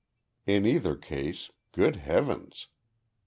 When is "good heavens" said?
1.73-2.69